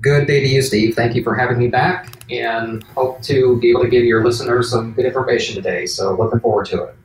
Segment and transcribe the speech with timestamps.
[0.02, 0.96] Good day to you, Steve.
[0.96, 4.68] Thank you for having me back and hope to be able to give your listeners
[4.68, 5.86] some good information today.
[5.86, 6.96] So, looking forward to it.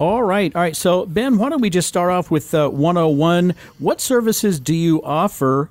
[0.00, 0.52] All right.
[0.56, 0.74] All right.
[0.74, 3.54] So, Ben, why don't we just start off with uh, 101?
[3.78, 5.70] What services do you offer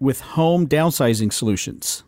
[0.00, 2.02] with home downsizing solutions?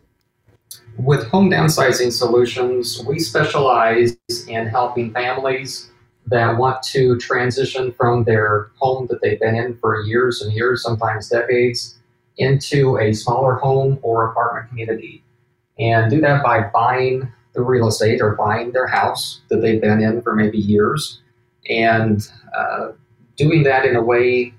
[0.97, 4.17] With home downsizing solutions, we specialize
[4.47, 5.91] in helping families
[6.25, 10.81] that want to transition from their home that they've been in for years and years,
[10.81, 11.96] sometimes decades,
[12.37, 15.23] into a smaller home or apartment community
[15.79, 20.01] and do that by buying the real estate or buying their house that they've been
[20.01, 21.21] in for maybe years
[21.69, 22.91] and uh,
[23.35, 24.53] doing that in a way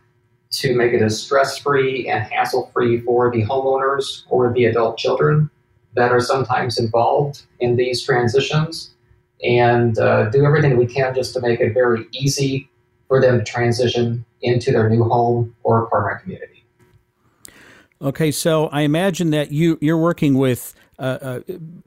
[0.50, 4.97] to make it as stress free and hassle free for the homeowners or the adult
[4.97, 5.50] children
[5.94, 8.94] that are sometimes involved in these transitions
[9.43, 12.69] and uh, do everything we can just to make it very easy
[13.06, 16.57] for them to transition into their new home or apartment community.
[18.00, 21.41] Okay, so I imagine that you you're working with uh, uh,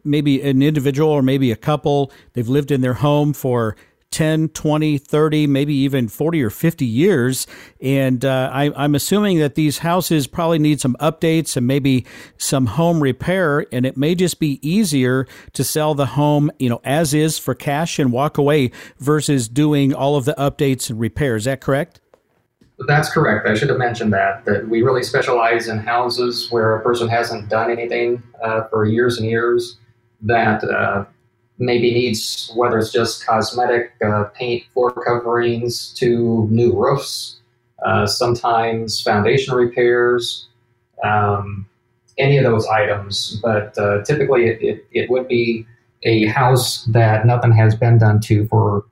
[0.03, 2.11] maybe an individual or maybe a couple.
[2.33, 3.77] They've lived in their home for
[4.11, 7.47] 10, 20, 30, maybe even 40 or 50 years.
[7.79, 12.05] And uh, I, am assuming that these houses probably need some updates and maybe
[12.37, 13.65] some home repair.
[13.71, 17.55] And it may just be easier to sell the home, you know, as is for
[17.55, 21.43] cash and walk away versus doing all of the updates and repairs.
[21.43, 22.01] Is that correct?
[22.87, 23.47] That's correct.
[23.47, 27.49] I should have mentioned that that we really specialize in houses where a person hasn't
[27.49, 29.77] done anything uh, for years and years.
[30.21, 31.05] That uh,
[31.57, 37.39] maybe needs whether it's just cosmetic uh, paint, floor coverings, to new roofs,
[37.85, 40.47] uh, sometimes foundation repairs,
[41.03, 41.67] um,
[42.17, 43.39] any of those items.
[43.43, 45.65] But uh, typically, it, it, it, would be
[46.03, 48.85] a house that nothing has been done to for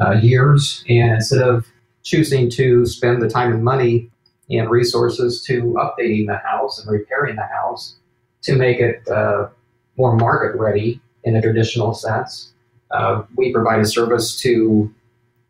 [0.00, 1.66] uh, years, and instead of
[2.02, 4.10] choosing to spend the time and money
[4.50, 7.96] and resources to updating the house and repairing the house
[8.42, 9.48] to make it uh,
[9.96, 12.52] more market ready in a traditional sense.
[12.90, 14.92] Uh, we provide a service to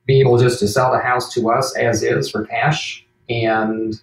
[0.07, 4.01] be able just to sell the house to us as is for cash, and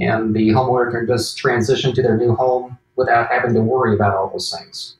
[0.00, 4.16] and the homeowner can just transition to their new home without having to worry about
[4.16, 4.96] all those things.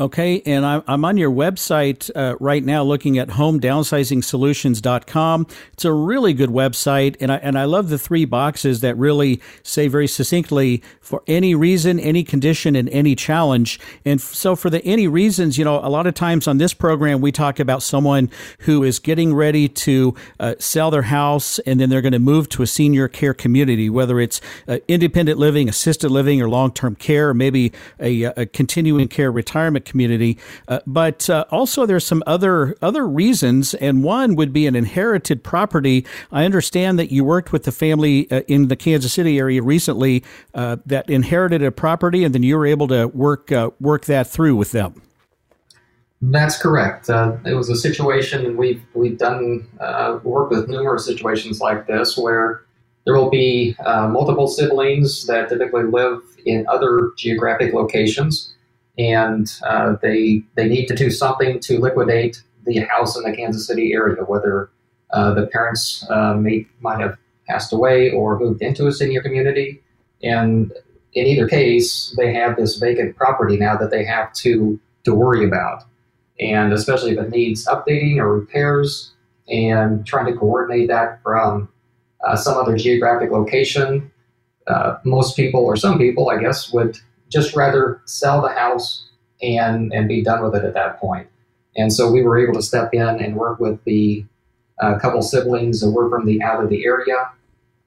[0.00, 4.18] Okay, and I'm on your website uh, right now looking at homedownsizing
[5.72, 9.42] It's a really good website, and I, and I love the three boxes that really
[9.64, 13.80] say very succinctly for any reason, any condition, and any challenge.
[14.04, 17.20] And so, for the any reasons, you know, a lot of times on this program,
[17.20, 18.30] we talk about someone
[18.60, 22.48] who is getting ready to uh, sell their house and then they're going to move
[22.50, 26.94] to a senior care community, whether it's uh, independent living, assisted living, or long term
[26.94, 30.38] care, or maybe a, a continuing care retirement community.
[30.68, 35.42] Uh, but uh, also, there's some other other reasons, and one would be an inherited
[35.42, 36.04] property.
[36.30, 40.22] I understand that you worked with the family uh, in the Kansas City area recently
[40.54, 44.26] uh, that inherited a property, and then you were able to work uh, work that
[44.26, 45.02] through with them.
[46.20, 47.08] That's correct.
[47.08, 49.68] Uh, it was a situation, and we've we've done
[50.22, 52.64] worked with numerous situations like this where
[53.04, 58.54] there will be multiple siblings that typically live in other geographic locations
[58.98, 63.66] and uh, they they need to do something to liquidate the house in the Kansas
[63.66, 64.70] City area, whether
[65.10, 67.16] uh, the parents uh, may might have
[67.46, 69.82] passed away or moved into a senior community,
[70.22, 70.72] and
[71.14, 75.44] in either case, they have this vacant property now that they have to to worry
[75.44, 75.84] about,
[76.40, 79.12] and especially if it needs updating or repairs,
[79.48, 81.68] and trying to coordinate that from
[82.26, 84.10] uh, some other geographic location.
[84.66, 86.98] Uh, most people, or some people, I guess, would
[87.28, 89.08] just rather sell the house
[89.42, 91.28] and and be done with it at that point.
[91.76, 94.24] And so we were able to step in and work with the
[94.80, 97.30] uh, couple siblings that were from the out of the area.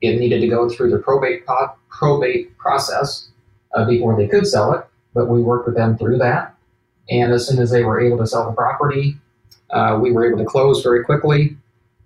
[0.02, 1.46] It needed to go through the probate
[1.90, 3.30] probate process
[3.76, 6.56] uh, before they could sell it, but we worked with them through that.
[7.10, 9.18] And as soon as they were able to sell the property,
[9.72, 11.58] uh, we were able to close very quickly,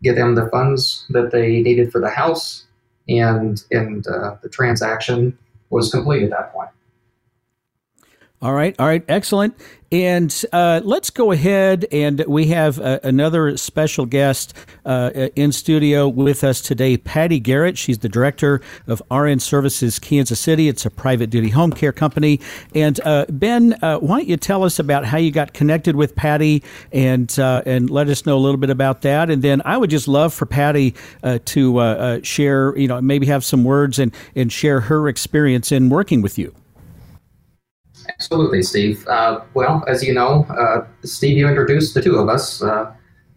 [0.03, 2.65] get them the funds that they needed for the house,
[3.07, 5.37] and and uh, the transaction
[5.69, 6.69] was complete at that point.
[8.45, 9.55] All right, all right, excellent.
[9.91, 14.53] And uh, let's go ahead and we have uh, another special guest
[14.85, 17.75] uh, in studio with us today, Patty Garrett.
[17.75, 20.67] She's the director of RN Services Kansas City.
[20.67, 22.39] It's a private duty home care company.
[22.75, 26.15] And uh, Ben, uh, why don't you tell us about how you got connected with
[26.15, 26.61] Patty
[26.91, 29.31] and uh, and let us know a little bit about that.
[29.31, 30.93] And then I would just love for Patty
[31.23, 36.21] to share, you know, maybe have some words and and share her experience in working
[36.21, 36.53] with you.
[38.15, 39.05] Absolutely, Steve.
[39.07, 42.93] Uh, well, as you know, uh, Steve, you introduced the two of us uh,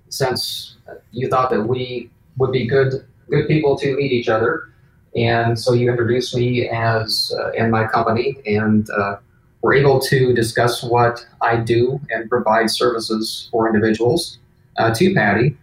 [0.08, 0.76] since
[1.10, 4.70] you thought that we would be good good people to meet each other,
[5.16, 9.16] and so you introduced me as uh, and my company, and uh,
[9.62, 14.38] we're able to discuss what I do and provide services for individuals
[14.78, 15.56] uh, to Patty,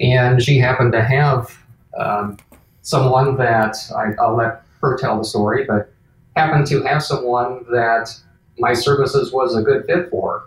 [0.00, 1.58] and she happened to have
[1.98, 2.38] um,
[2.82, 5.92] someone that I, I'll let her tell the story, but
[6.36, 8.14] happened to have someone that
[8.60, 10.46] my services was a good fit for.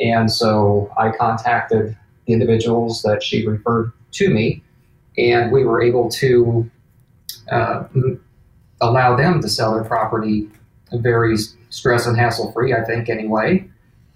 [0.00, 1.96] And so I contacted
[2.26, 4.62] the individuals that she referred to me,
[5.16, 6.70] and we were able to
[7.50, 7.84] uh,
[8.80, 10.48] allow them to sell their property
[10.92, 11.36] very
[11.70, 13.68] stress and hassle free, I think, anyway,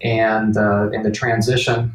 [0.03, 1.93] and uh, in the transition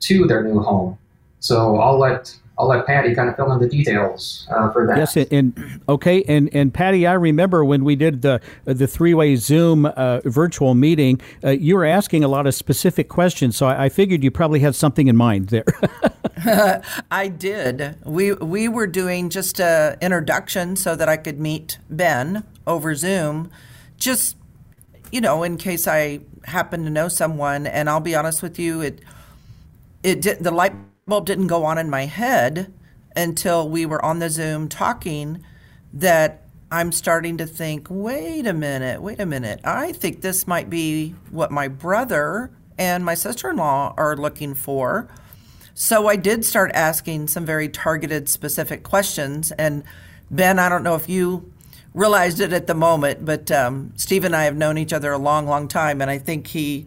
[0.00, 0.98] to their new home.
[1.40, 4.96] So I'll let I'll let Patty kind of fill in the details uh, for that.
[4.96, 9.36] Yes, and okay, and and Patty, I remember when we did the the three way
[9.36, 13.84] Zoom uh, virtual meeting, uh, you were asking a lot of specific questions, so I,
[13.84, 15.64] I figured you probably had something in mind there.
[17.10, 17.96] I did.
[18.04, 23.50] We we were doing just a introduction so that I could meet Ben over Zoom,
[23.98, 24.36] just
[25.12, 27.66] you know, in case I happen to know someone.
[27.66, 29.00] And I'll be honest with you, it
[30.02, 30.74] it did the light
[31.08, 32.74] bulb didn't go on in my head
[33.14, 35.40] until we were on the Zoom talking
[35.92, 39.60] that I'm starting to think, wait a minute, wait a minute.
[39.62, 44.52] I think this might be what my brother and my sister in law are looking
[44.52, 45.06] for.
[45.74, 49.52] So I did start asking some very targeted, specific questions.
[49.52, 49.84] And
[50.28, 51.52] Ben, I don't know if you
[51.94, 55.18] realized it at the moment, but um, Steve and I have known each other a
[55.18, 56.02] long, long time.
[56.02, 56.86] And I think he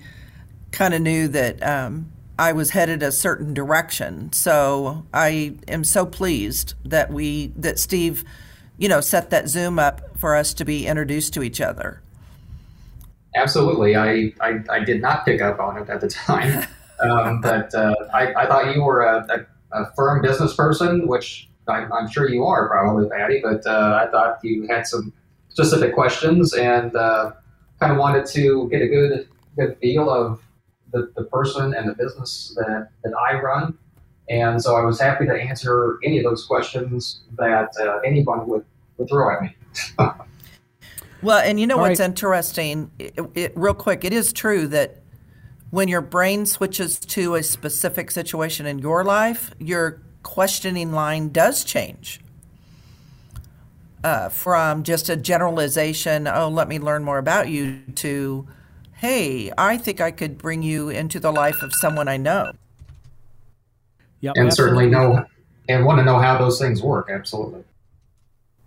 [0.71, 4.31] kind of knew that um, I was headed a certain direction.
[4.31, 8.23] So I am so pleased that we that Steve,
[8.77, 12.01] you know, set that Zoom up for us to be introduced to each other.
[13.35, 16.65] Absolutely, I I, I did not pick up on it at the time,
[17.01, 21.49] um, but uh, I, I thought you were a, a, a firm business person, which
[21.67, 23.41] I'm, I'm, sure you are probably, Patty.
[23.43, 25.11] But uh, I thought you had some
[25.49, 27.33] specific questions and uh,
[27.81, 29.27] kind of wanted to get a good
[29.57, 30.41] good feel of
[30.91, 33.77] the, the person and the business that, that I run
[34.29, 38.65] And so I was happy to answer any of those questions that uh, anyone would,
[38.97, 39.55] would throw at me.
[41.21, 42.09] well, and you know All what's right.
[42.09, 42.91] interesting?
[42.99, 45.01] It, it, real quick, it is true that
[45.71, 51.63] when your brain switches to a specific situation in your life, your questioning line does
[51.63, 52.21] change.
[54.03, 58.47] Uh, from just a generalization, oh, let me learn more about you, to,
[58.99, 62.51] hey, I think I could bring you into the life of someone I know.
[64.21, 64.83] Yep, and absolutely.
[64.83, 65.25] certainly know
[65.69, 67.09] and want to know how those things work.
[67.09, 67.63] Absolutely.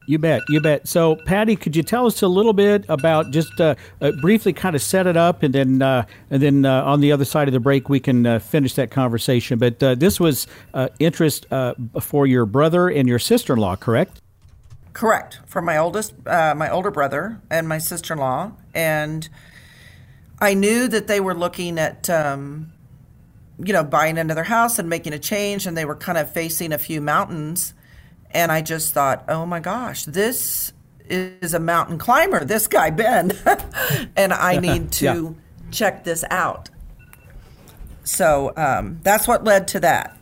[0.07, 0.89] You bet, you bet.
[0.89, 4.75] So, Patty, could you tell us a little bit about just uh, uh, briefly kind
[4.75, 7.53] of set it up, and then uh, and then uh, on the other side of
[7.53, 9.59] the break we can uh, finish that conversation.
[9.59, 14.21] But uh, this was uh, interest uh, for your brother and your sister-in-law, correct?
[14.93, 15.39] Correct.
[15.47, 18.53] For my oldest, uh, my older brother and my sister in law.
[18.75, 19.29] And
[20.43, 22.73] I knew that they were looking at, um,
[23.63, 26.73] you know, buying another house and making a change, and they were kind of facing
[26.73, 27.75] a few mountains.
[28.33, 30.73] And I just thought, oh my gosh, this
[31.09, 33.31] is a mountain climber, this guy, Ben.
[34.17, 35.31] and I need to Yeah.
[35.71, 36.71] check this out.
[38.03, 40.17] So um, that's what led to that.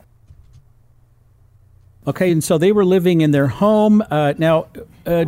[2.07, 4.03] Okay, and so they were living in their home.
[4.11, 4.67] Uh, now,
[5.07, 5.25] uh,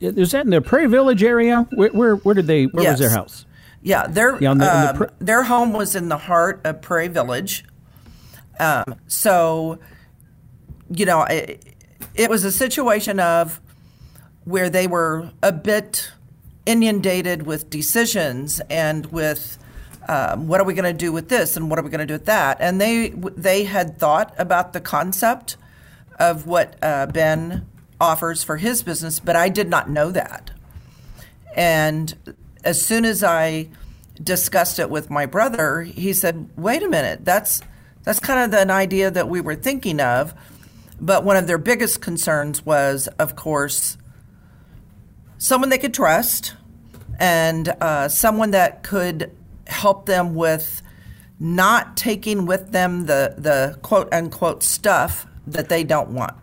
[0.00, 1.66] is that in the Prairie Village area?
[1.74, 2.66] Where where, where did they?
[2.66, 3.44] Where was their house?
[3.84, 7.08] Yeah, their Yeah, the- the um, pr- their home was in the heart of Prairie
[7.08, 7.64] Village.
[8.58, 9.78] Um, so,
[10.90, 11.62] you know, it,
[12.14, 13.60] it was a situation of
[14.44, 16.10] where they were a bit
[16.66, 19.58] inundated with decisions and with
[20.08, 22.06] um, what are we going to do with this and what are we going to
[22.06, 25.56] do with that, and they they had thought about the concept
[26.18, 27.66] of what uh, Ben
[28.00, 30.50] offers for his business, but I did not know that.
[31.56, 33.68] And as soon as I
[34.22, 37.60] discussed it with my brother, he said, "Wait a minute, that's
[38.02, 40.34] that's kind of an idea that we were thinking of."
[41.00, 43.98] But one of their biggest concerns was, of course,
[45.38, 46.54] someone they could trust
[47.18, 49.30] and uh, someone that could
[49.66, 50.82] help them with
[51.40, 56.34] not taking with them the the quote unquote stuff that they don't want.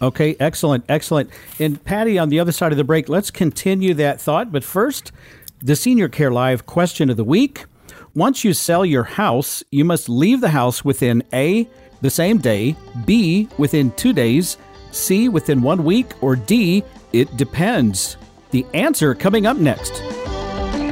[0.00, 1.30] Okay, excellent, excellent.
[1.60, 4.50] And Patty, on the other side of the break, let's continue that thought.
[4.50, 5.12] But first,
[5.62, 7.66] the Senior Care Live question of the week.
[8.14, 11.68] Once you sell your house, you must leave the house within A,
[12.00, 14.58] the same day, B, within two days,
[14.90, 18.16] C, within one week, or D, it depends.
[18.50, 20.02] The answer coming up next.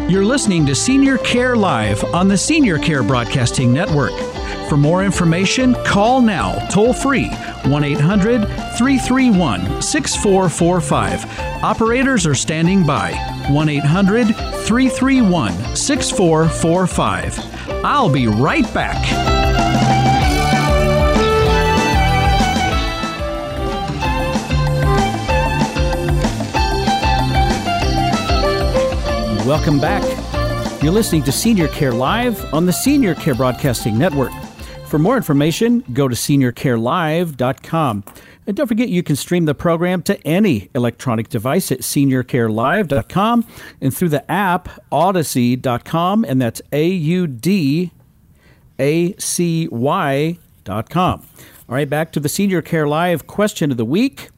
[0.08, 4.29] You're listening to Senior Care Live on the Senior Care Broadcasting Network.
[4.70, 8.46] For more information, call now toll free 1 800
[8.78, 11.64] 331 6445.
[11.64, 13.10] Operators are standing by
[13.50, 17.84] 1 800 331 6445.
[17.84, 18.94] I'll be right back.
[29.44, 30.04] Welcome back.
[30.80, 34.30] You're listening to Senior Care Live on the Senior Care Broadcasting Network.
[34.90, 38.04] For more information, go to seniorcarelive.com.
[38.44, 43.46] And don't forget you can stream the program to any electronic device at seniorcarelive.com
[43.80, 47.92] and through the app audacy.com, and that's A U D
[48.80, 51.24] A C Y dot com.
[51.68, 54.30] All right, back to the Senior Care Live question of the week.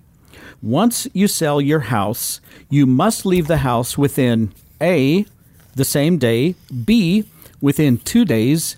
[0.61, 5.25] Once you sell your house, you must leave the house within A,
[5.75, 7.25] the same day, B,
[7.62, 8.76] within two days,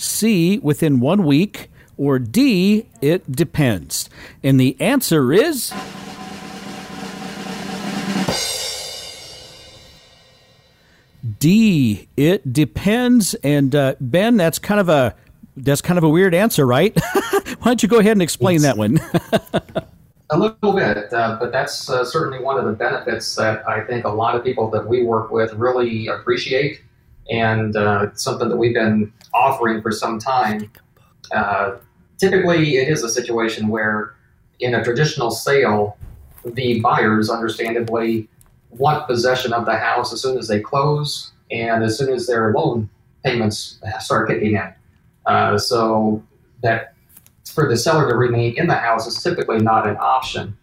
[0.00, 4.08] C, within one week, or D, it depends.
[4.44, 5.72] And the answer is.
[11.40, 12.08] D.
[12.16, 15.16] It depends, and uh, Ben, that's kind of a
[15.56, 16.96] that's kind of a weird answer, right?
[17.32, 19.00] Why don't you go ahead and explain that one?
[20.30, 24.04] A little bit, uh, but that's uh, certainly one of the benefits that I think
[24.04, 26.82] a lot of people that we work with really appreciate,
[27.30, 30.70] and uh, something that we've been offering for some time.
[31.32, 31.76] Uh,
[32.18, 34.14] typically, it is a situation where,
[34.60, 35.96] in a traditional sale,
[36.44, 38.28] the buyers understandably
[38.70, 42.52] want possession of the house as soon as they close and as soon as their
[42.52, 42.88] loan
[43.24, 44.74] payments start kicking in.
[45.26, 46.22] Uh, so
[46.62, 46.94] that
[47.52, 50.56] for the seller to remain in the house is typically not an option.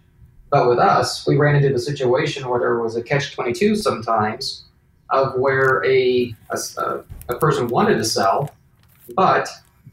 [0.50, 4.65] But with us, we ran into the situation where there was a catch 22 sometimes
[5.10, 8.54] of where a, a, a person wanted to sell,
[9.16, 9.48] but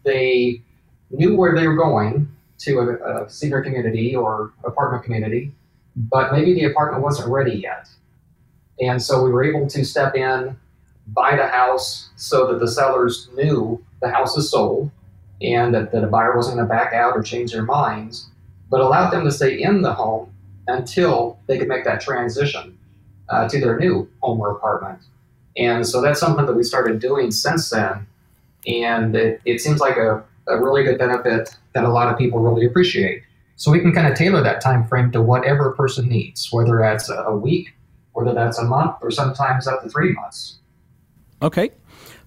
[0.04, 0.62] they
[1.11, 2.28] knew where they were going
[2.59, 5.52] to a, a senior community or apartment community,
[5.97, 7.88] but maybe the apartment wasn't ready yet.
[8.81, 10.57] And so we were able to step in,
[11.09, 14.90] buy the house so that the sellers knew the house is sold
[15.42, 18.31] and that, that a buyer wasn't going to back out or change their minds,
[18.71, 20.33] but allowed them to stay in the home
[20.69, 22.78] until they could make that transition
[23.32, 25.00] uh, to their new home or apartment.
[25.56, 28.06] And so that's something that we started doing since then.
[28.66, 32.40] And it, it seems like a, a really good benefit that a lot of people
[32.40, 33.22] really appreciate.
[33.56, 37.10] So we can kind of tailor that time frame to whatever person needs, whether that's
[37.10, 37.74] a week,
[38.12, 40.58] whether that's a month, or sometimes up to three months.
[41.40, 41.70] Okay.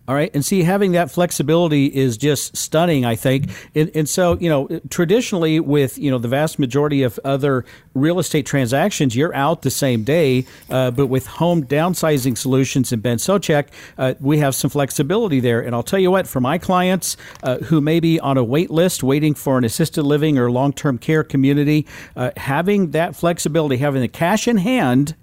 [0.08, 0.30] All right.
[0.36, 3.50] And see, having that flexibility is just stunning, I think.
[3.74, 8.20] And, and, so, you know, traditionally with, you know, the vast majority of other real
[8.20, 10.46] estate transactions, you're out the same day.
[10.70, 15.60] Uh, but with home downsizing solutions and Ben Socek, uh, we have some flexibility there.
[15.60, 18.70] And I'll tell you what, for my clients uh, who may be on a wait
[18.70, 23.78] list waiting for an assisted living or long term care community, uh, having that flexibility,
[23.78, 25.16] having the cash in hand,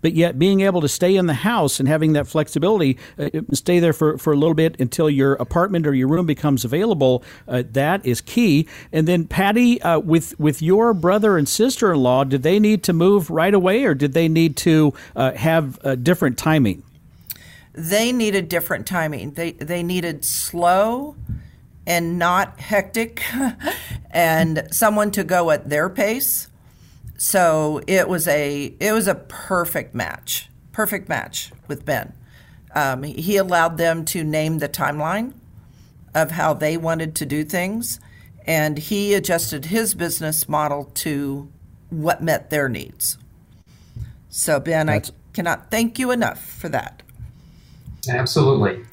[0.00, 3.78] but yet being able to stay in the house and having that flexibility, uh, stay
[3.78, 7.62] there for, for a little bit until your apartment or your room becomes available, uh,
[7.70, 8.66] that is key.
[8.92, 12.82] And then, Patty, uh, with, with your brother and sister in law, did they need
[12.84, 16.82] to move right away or did they need to uh, have a different timing?
[17.72, 19.32] They needed different timing.
[19.32, 21.16] They, they needed slow
[21.86, 23.22] and not hectic
[24.10, 26.48] and someone to go at their pace
[27.18, 32.14] so it was a it was a perfect match, perfect match with Ben.
[32.74, 35.32] Um, he allowed them to name the timeline
[36.14, 37.98] of how they wanted to do things,
[38.46, 41.50] and he adjusted his business model to
[41.90, 43.18] what met their needs.
[44.28, 47.02] So Ben, That's- I cannot thank you enough for that.
[48.08, 48.84] Absolutely,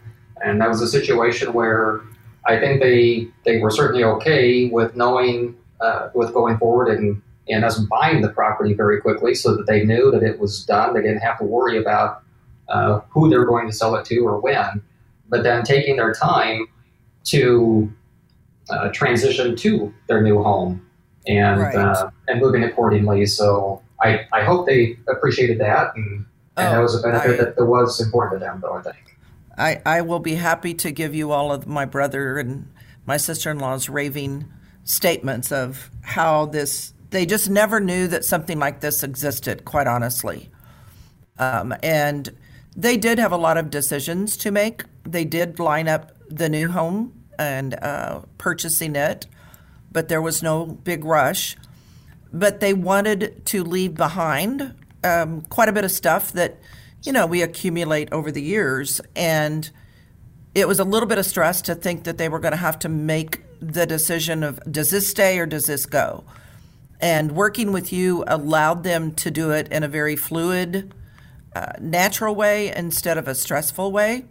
[0.44, 2.01] and that was a situation where
[2.48, 7.63] I think they they were certainly okay with knowing uh, with going forward and and
[7.63, 10.93] us buying the property very quickly so that they knew that it was done.
[10.93, 12.23] They didn't have to worry about
[12.69, 14.81] uh, who they're going to sell it to or when,
[15.29, 16.67] but then taking their time
[17.25, 17.91] to
[18.69, 20.85] uh, transition to their new home
[21.27, 21.75] and right.
[21.75, 23.25] uh, and moving accordingly.
[23.25, 26.25] So I, I hope they appreciated that, and,
[26.57, 28.81] and oh, that was a benefit I, that, that was important to them, though I
[28.81, 29.17] think.
[29.58, 32.71] I, I will be happy to give you all of my brother and
[33.05, 34.51] my sister in law's raving
[34.84, 40.50] statements of how this they just never knew that something like this existed, quite honestly.
[41.38, 42.36] Um, and
[42.76, 44.84] they did have a lot of decisions to make.
[45.04, 49.28] They did line up the new home and uh, purchasing it,
[49.91, 51.56] but there was no big rush.
[52.34, 56.60] But they wanted to leave behind um, quite a bit of stuff that,
[57.04, 59.00] you know, we accumulate over the years.
[59.15, 59.70] And
[60.54, 62.80] it was a little bit of stress to think that they were going to have
[62.80, 66.26] to make the decision of does this stay or does this go?
[66.99, 70.93] And working with you allowed them to do it in a very fluid,
[71.55, 74.25] uh, natural way instead of a stressful way.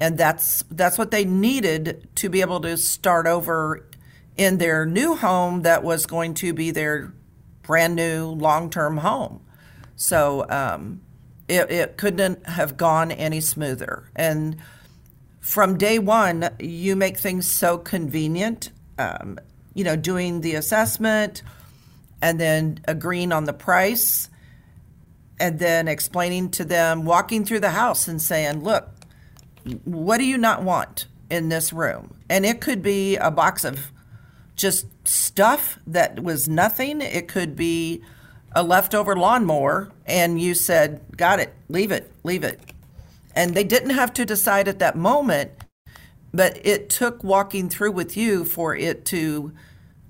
[0.00, 3.86] And that's that's what they needed to be able to start over
[4.36, 7.12] in their new home that was going to be their
[7.62, 9.40] brand new long-term home.
[9.96, 11.00] So um,
[11.48, 14.10] it, it couldn't have gone any smoother.
[14.16, 14.56] And
[15.40, 18.70] from day one, you make things so convenient.
[18.98, 19.38] Um,
[19.74, 21.42] you know, doing the assessment
[22.24, 24.30] and then agreeing on the price
[25.38, 28.88] and then explaining to them, walking through the house and saying, look,
[29.84, 32.14] what do you not want in this room?
[32.30, 33.92] And it could be a box of
[34.56, 37.02] just stuff that was nothing.
[37.02, 38.00] It could be
[38.52, 42.58] a leftover lawnmower, and you said, got it, leave it, leave it.
[43.34, 45.50] And they didn't have to decide at that moment,
[46.32, 49.52] but it took walking through with you for it to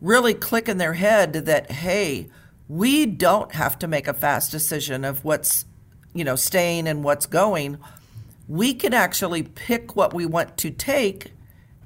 [0.05, 2.29] really click in their head that, hey,
[2.69, 5.65] we don't have to make a fast decision of what's,
[6.13, 7.79] you know, staying and what's going.
[8.47, 11.33] We can actually pick what we want to take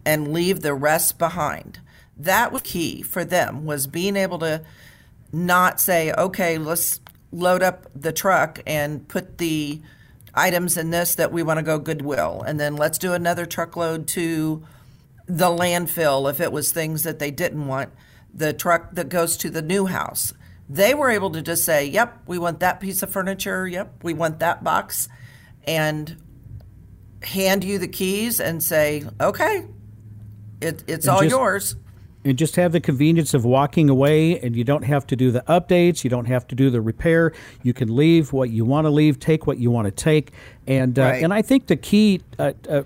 [0.05, 1.79] and leave the rest behind.
[2.17, 4.63] That was key for them was being able to
[5.33, 6.99] not say, okay, let's
[7.31, 9.81] load up the truck and put the
[10.35, 12.43] items in this that we want to go Goodwill.
[12.45, 14.65] And then let's do another truckload to
[15.27, 17.91] the landfill if it was things that they didn't want
[18.39, 20.33] the truck that goes to the new house.
[20.69, 23.67] They were able to just say, yep, we want that piece of furniture.
[23.67, 25.09] Yep, we want that box.
[25.67, 26.17] And
[27.23, 29.67] hand you the keys and say, okay,
[30.61, 31.77] it, it's and all just, yours.
[32.25, 35.41] And just have the convenience of walking away, and you don't have to do the
[35.43, 36.05] updates.
[36.05, 37.33] You don't have to do the repair.
[37.63, 40.33] You can leave what you want to leave, take what you want to take.
[40.67, 41.25] And, uh, right.
[41.25, 42.21] and I think the key.
[42.39, 42.83] Uh, uh,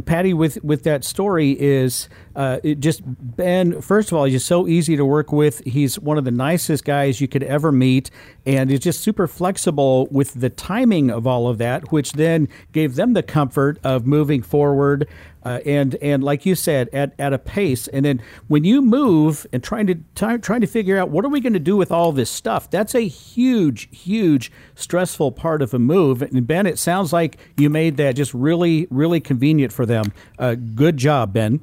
[0.00, 3.82] Patty, with with that story is uh, just Ben.
[3.82, 5.62] First of all, he's so easy to work with.
[5.66, 8.10] He's one of the nicest guys you could ever meet,
[8.46, 12.94] and he's just super flexible with the timing of all of that, which then gave
[12.94, 15.06] them the comfort of moving forward
[15.44, 17.88] uh, and and like you said, at, at a pace.
[17.88, 21.28] And then when you move and trying to t- trying to figure out what are
[21.28, 25.74] we going to do with all this stuff, that's a huge, huge stressful part of
[25.74, 26.22] a move.
[26.22, 30.12] And Ben, it sounds like you made that just really, really convenient for them.
[30.38, 31.60] Uh, good job, Ben.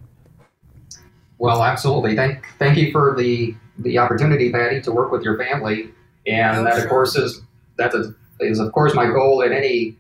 [1.37, 2.15] Well, absolutely.
[2.15, 5.89] Thank thank you for the the opportunity, Patty, to work with your family,
[6.27, 7.41] and Oh, that of course is
[7.77, 9.95] that is, is of course my goal in any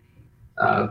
[0.57, 0.89] uh,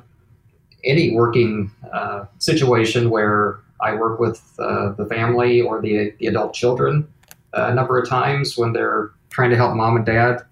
[0.84, 6.54] any working uh, situation where I work with uh, the family or the the adult
[6.54, 7.06] children
[7.52, 10.42] uh, a number of times when they're trying to help mom and dad,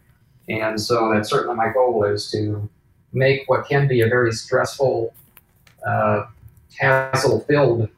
[0.48, 2.68] and so that's certainly my goal is to
[3.12, 5.14] make what can be a very stressful,
[6.80, 7.88] uh, hassle-filled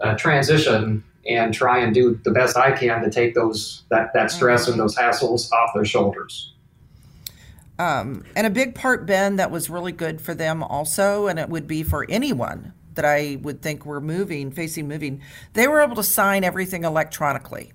[0.00, 4.30] uh, transition and try and do the best I can to take those that, that
[4.30, 6.54] stress and those hassles off their shoulders.
[7.78, 11.48] Um, and a big part, Ben, that was really good for them also, and it
[11.48, 15.94] would be for anyone that I would think were moving, facing moving, they were able
[15.96, 17.72] to sign everything electronically.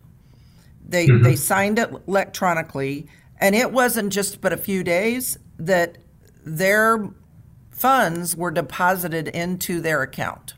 [0.85, 3.07] They they signed it electronically,
[3.39, 5.97] and it wasn't just but a few days that
[6.43, 7.09] their
[7.73, 10.53] funds were deposited into their account.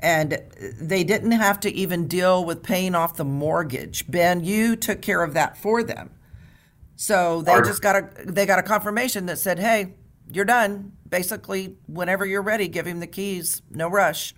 [0.00, 0.40] And
[0.80, 4.10] they didn't have to even deal with paying off the mortgage.
[4.10, 6.10] Ben, you took care of that for them.
[6.96, 9.94] So they just got a they got a confirmation that said, "Hey,
[10.32, 10.92] you're done.
[11.08, 13.62] Basically, whenever you're ready, give him the keys.
[13.70, 14.34] No rush."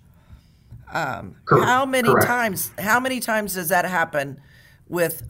[0.91, 2.25] Um, how many correct.
[2.25, 2.71] times?
[2.79, 4.39] How many times does that happen
[4.87, 5.23] with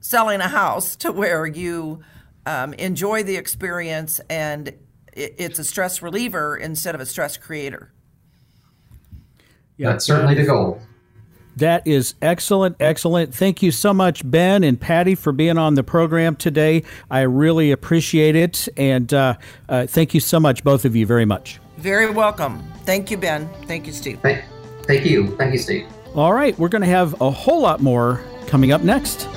[0.00, 2.00] selling a house to where you
[2.46, 4.72] um, enjoy the experience and
[5.18, 7.92] it, it's a stress reliever instead of a stress creator?
[9.76, 10.80] Yeah, That's certainly the goal.
[11.56, 13.34] That is excellent, excellent.
[13.34, 16.84] Thank you so much, Ben and Patty, for being on the program today.
[17.10, 19.34] I really appreciate it, and uh,
[19.68, 21.58] uh, thank you so much, both of you, very much.
[21.76, 22.62] Very welcome.
[22.84, 23.48] Thank you, Ben.
[23.66, 24.20] Thank you, Steve.
[24.20, 24.44] Thank,
[24.84, 25.36] thank you.
[25.36, 25.88] Thank you, Steve.
[26.14, 29.28] All right, we're going to have a whole lot more coming up next.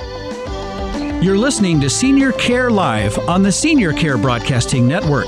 [1.24, 5.28] You're listening to Senior Care Live on the Senior Care Broadcasting Network.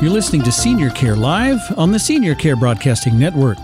[0.00, 3.56] You're listening to Senior Care Live on the Senior Care Broadcasting Network.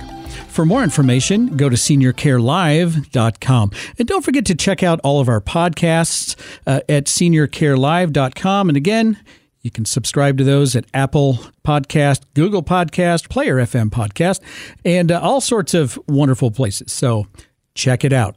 [0.49, 3.71] For more information, go to seniorcarelive.com.
[3.99, 8.69] And don't forget to check out all of our podcasts uh, at seniorcarelive.com.
[8.69, 9.19] And again,
[9.61, 14.41] you can subscribe to those at Apple Podcast, Google Podcast, Player FM Podcast,
[14.85, 16.91] and uh, all sorts of wonderful places.
[16.93, 17.27] So
[17.75, 18.37] check it out.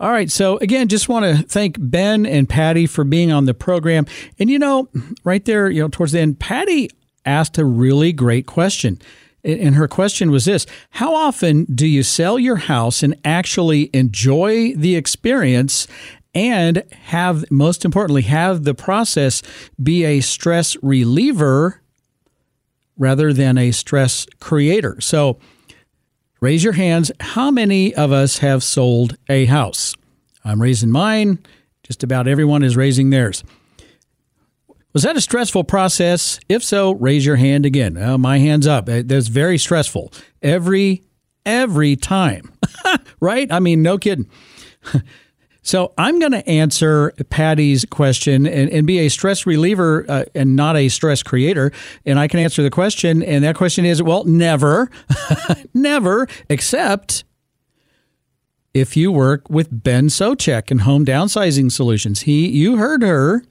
[0.00, 0.30] All right.
[0.30, 4.06] So, again, just want to thank Ben and Patty for being on the program.
[4.38, 4.88] And, you know,
[5.24, 6.90] right there, you know, towards the end, Patty
[7.26, 9.00] asked a really great question.
[9.44, 14.74] And her question was this How often do you sell your house and actually enjoy
[14.74, 15.88] the experience
[16.34, 19.42] and have, most importantly, have the process
[19.82, 21.82] be a stress reliever
[22.96, 25.00] rather than a stress creator?
[25.00, 25.38] So,
[26.40, 27.10] Raise your hands.
[27.20, 29.94] How many of us have sold a house?
[30.44, 31.38] I'm raising mine.
[31.82, 33.42] Just about everyone is raising theirs.
[34.92, 36.38] Was that a stressful process?
[36.48, 37.96] If so, raise your hand again.
[37.96, 38.88] Uh, my hand's up.
[38.88, 40.12] Uh, That's very stressful.
[40.42, 41.04] Every
[41.44, 42.52] every time.
[43.20, 43.50] right?
[43.50, 44.30] I mean, no kidding.
[45.62, 50.56] So I'm going to answer Patty's question and, and be a stress reliever uh, and
[50.56, 51.72] not a stress creator.
[52.06, 53.22] And I can answer the question.
[53.22, 54.90] And that question is, well, never,
[55.74, 57.24] never, except
[58.72, 62.22] if you work with Ben Socek and Home Downsizing Solutions.
[62.22, 63.42] He, you heard her.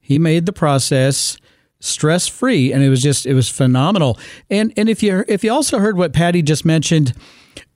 [0.00, 1.36] He made the process
[1.80, 4.18] stress free, and it was just it was phenomenal.
[4.50, 7.12] And and if you if you also heard what Patty just mentioned,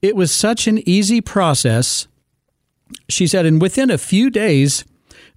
[0.01, 2.07] it was such an easy process
[3.09, 4.85] she said, and within a few days,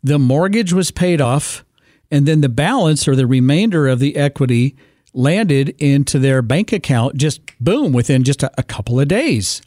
[0.03, 1.63] the mortgage was paid off,
[2.11, 4.75] and then the balance or the remainder of the equity
[5.13, 9.61] landed into their bank account just boom within just a, a couple of days.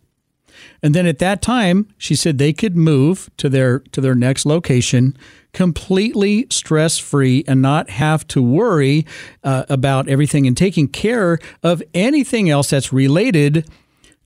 [0.83, 4.46] And then at that time, she said they could move to their to their next
[4.46, 5.16] location
[5.57, 9.07] completely stress free and not have to worry
[9.42, 13.66] uh, about everything and taking care of anything else that's related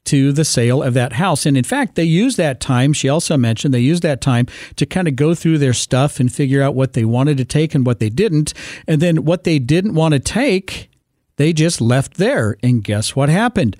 [0.06, 1.46] to the sale of that house.
[1.46, 4.86] And in fact, they used that time, she also mentioned, they used that time to
[4.86, 7.86] kind of go through their stuff and figure out what they wanted to take and
[7.86, 8.54] what they didn't.
[8.86, 10.90] And then what they didn't want to take,
[11.36, 12.56] they just left there.
[12.62, 13.76] And guess what happened?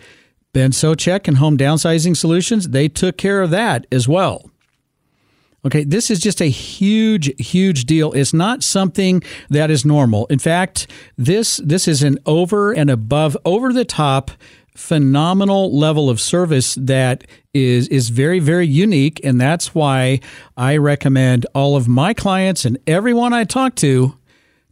[0.53, 4.51] Ben Socek and Home Downsizing Solutions, they took care of that as well.
[5.65, 8.13] Okay, this is just a huge, huge deal.
[8.13, 10.27] It's not something that is normal.
[10.27, 10.87] In fact,
[11.19, 14.31] this this is an over and above, over the top,
[14.77, 20.21] phenomenal level of service that is is very, very unique, and that's why
[20.57, 24.17] I recommend all of my clients and everyone I talk to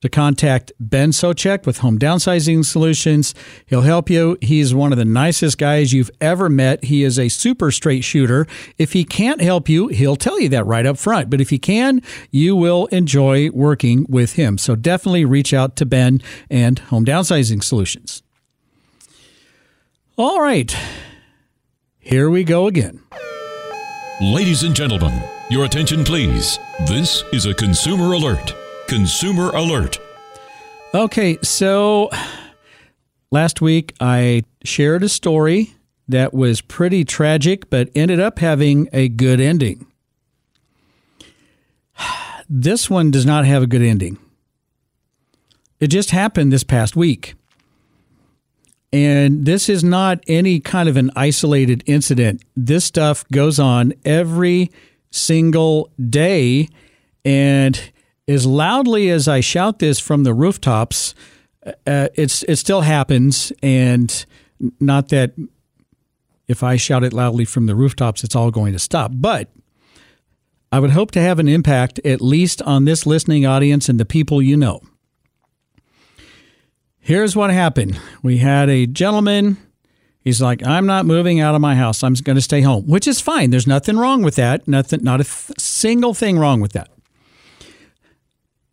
[0.01, 3.35] to contact Ben Socek with Home Downsizing Solutions.
[3.67, 4.39] He'll help you.
[4.41, 6.85] He's one of the nicest guys you've ever met.
[6.85, 8.47] He is a super straight shooter.
[8.77, 11.31] If he can't help you, he'll tell you that right up front.
[11.31, 14.59] But if he can, you will enjoy working with him.
[14.59, 18.23] So definitely reach out to Ben and Home Downsizing Solutions.
[20.19, 20.77] All right.
[22.01, 23.05] Here we go again.
[24.21, 26.59] Ladies and gentlemen, your attention please.
[26.89, 28.53] This is a consumer alert.
[28.89, 30.01] Consumer alert.
[30.93, 32.11] Okay, so
[33.31, 35.77] last week I shared a story
[36.09, 39.87] that was pretty tragic, but ended up having a good ending.
[42.51, 44.19] This one does not have a good ending.
[45.79, 47.35] It just happened this past week.
[48.93, 52.43] And this is not any kind of an isolated incident.
[52.57, 54.71] This stuff goes on every
[55.11, 56.69] single day.
[57.25, 57.93] And
[58.27, 61.15] as loudly as I shout this from the rooftops,
[61.87, 64.25] uh, it's it still happens, and
[64.81, 65.33] not that
[66.47, 69.13] if I shout it loudly from the rooftops, it's all going to stop.
[69.15, 69.51] But
[70.73, 74.05] I would hope to have an impact at least on this listening audience and the
[74.05, 74.81] people you know.
[77.09, 79.57] Here's what happened: we had a gentleman.
[80.21, 82.03] He's like, I'm not moving out of my house.
[82.03, 83.49] I'm going to stay home, which is fine.
[83.49, 84.69] There's nothing wrong with that.
[84.69, 86.91] Nothing, not a th- single thing wrong with that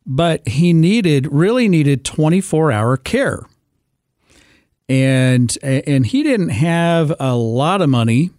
[0.06, 3.41] but he needed really needed 24 hour care
[4.88, 8.30] and and he didn't have a lot of money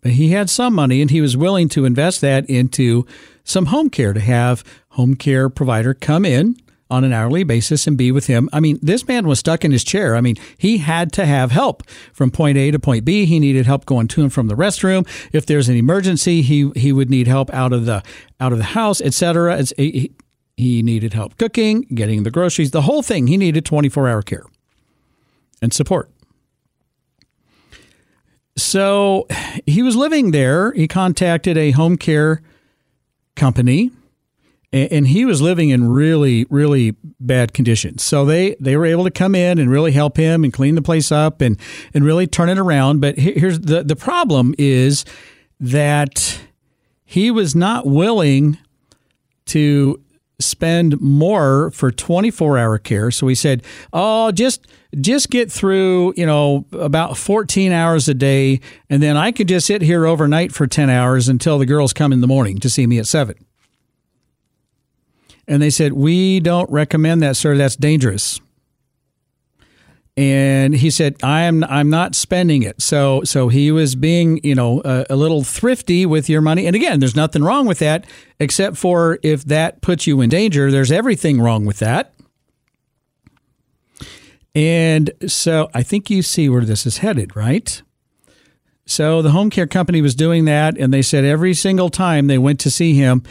[0.00, 3.06] but he had some money and he was willing to invest that into
[3.44, 6.56] some home care to have home care provider come in
[6.88, 8.48] on an hourly basis and be with him.
[8.52, 10.14] I mean, this man was stuck in his chair.
[10.14, 13.24] I mean, he had to have help from point A to point B.
[13.24, 15.06] He needed help going to and from the restroom.
[15.32, 18.02] If there's an emergency, he he would need help out of the
[18.40, 19.64] out of the house, etc.
[19.76, 20.12] He,
[20.56, 23.26] he needed help cooking, getting the groceries, the whole thing.
[23.26, 24.44] He needed 24 hour care
[25.60, 26.10] and support.
[28.56, 29.26] So
[29.66, 30.72] he was living there.
[30.72, 32.40] He contacted a home care
[33.34, 33.90] company
[34.72, 38.02] and he was living in really, really bad conditions.
[38.02, 40.82] So they, they were able to come in and really help him and clean the
[40.82, 41.58] place up and,
[41.94, 43.00] and really turn it around.
[43.00, 45.04] But here's the, the problem is
[45.60, 46.40] that
[47.04, 48.58] he was not willing
[49.46, 50.02] to
[50.38, 53.10] spend more for 24 hour care.
[53.10, 54.66] So he said, "Oh, just
[55.00, 59.66] just get through, you know, about 14 hours a day and then I could just
[59.66, 62.86] sit here overnight for 10 hours until the girls come in the morning to see
[62.86, 63.34] me at 7."
[65.48, 67.56] And they said, "We don't recommend that, sir.
[67.56, 68.40] That's dangerous."
[70.16, 74.80] and he said i'm i'm not spending it so so he was being you know
[74.84, 78.06] a, a, little thrifty with your money and again there's nothing wrong with that
[78.40, 82.14] except for if that puts you in danger there's everything wrong with that
[84.54, 87.82] and so i think you see where this is headed right
[88.86, 92.38] so the home care company was doing that and they said every single time they
[92.38, 93.22] went to see him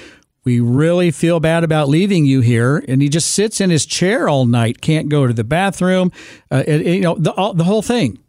[0.46, 2.84] we really feel bad about leaving you here.
[2.88, 6.12] And he just sits in his chair all night, can't go to the bathroom,
[6.52, 8.20] uh, you know, the, all, the whole thing.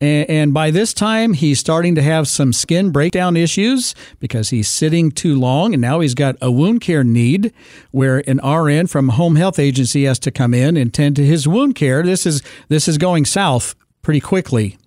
[0.00, 4.68] And, and by this time, he's starting to have some skin breakdown issues because he's
[4.68, 5.74] sitting too long.
[5.74, 7.52] And now he's got a wound care need
[7.90, 11.46] where an RN from home health agency has to come in and tend to his
[11.46, 12.02] wound care.
[12.02, 14.78] This is, this is going south pretty quickly.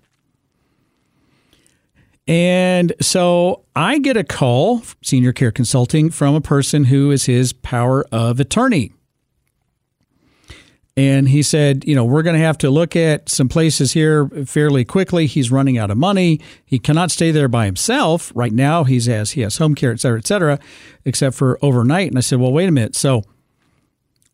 [2.28, 7.54] And so I get a call, senior care consulting, from a person who is his
[7.54, 8.92] power of attorney.
[10.94, 14.28] And he said, you know, we're going to have to look at some places here
[14.44, 15.26] fairly quickly.
[15.26, 16.40] He's running out of money.
[16.66, 18.30] He cannot stay there by himself.
[18.34, 20.58] Right now, he has, he has home care, et cetera, et cetera,
[21.04, 22.08] except for overnight.
[22.08, 22.96] And I said, well, wait a minute.
[22.96, 23.22] So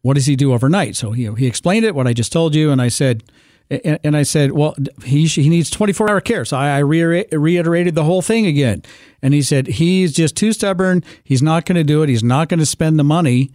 [0.01, 0.97] what does he do overnight?
[0.97, 2.73] So he, he explained it, what I just told you.
[2.73, 3.23] And I said,
[3.70, 4.74] and, I said, well,
[5.05, 6.44] he, he needs 24 hour care.
[6.44, 8.83] So I, reiterated the whole thing again.
[9.22, 11.03] And he said, he's just too stubborn.
[11.24, 12.09] He's not going to do it.
[12.09, 13.50] He's not going to spend the money.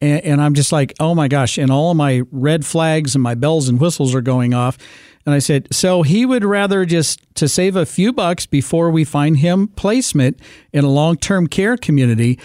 [0.00, 1.58] And, and I'm just like, oh my gosh.
[1.58, 4.78] And all my red flags and my bells and whistles are going off.
[5.26, 9.04] And I said, so he would rather just to save a few bucks before we
[9.04, 10.40] find him placement
[10.72, 12.38] in a long term care community,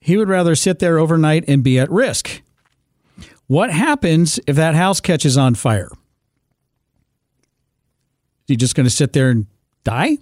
[0.00, 2.42] he would rather sit there overnight and be at risk.
[3.52, 5.90] What happens if that house catches on fire?
[5.92, 5.98] Is
[8.46, 9.46] he just going to sit there and
[9.84, 10.16] die?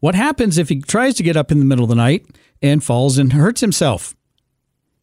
[0.00, 2.26] What happens if he tries to get up in the middle of the night
[2.60, 4.14] and falls and hurts himself?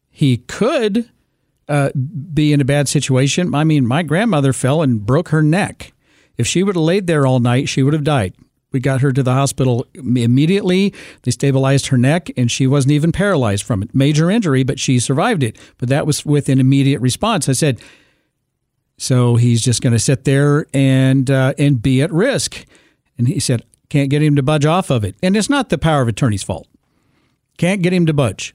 [0.08, 1.10] He could
[1.66, 1.90] uh,
[2.32, 3.56] be in a bad situation.
[3.56, 5.92] I mean, my grandmother fell and broke her neck.
[6.38, 8.34] If she would have laid there all night, she would have died.
[8.72, 10.94] We got her to the hospital immediately.
[11.22, 13.94] They stabilized her neck, and she wasn't even paralyzed from it.
[13.94, 15.58] Major injury, but she survived it.
[15.78, 17.48] But that was with an immediate response.
[17.48, 17.80] I said,
[18.98, 22.64] so he's just going to sit there and uh, and be at risk.
[23.18, 25.16] And he said, can't get him to budge off of it.
[25.22, 26.66] And it's not the power of attorney's fault.
[27.58, 28.54] Can't get him to budge.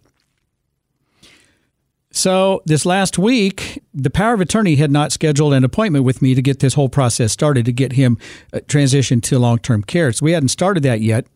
[2.12, 6.36] So, this last week, the power of attorney had not scheduled an appointment with me
[6.36, 8.18] to get this whole process started to get him
[8.54, 10.12] uh, transitioned to long term care.
[10.14, 11.28] So, we hadn't started that yet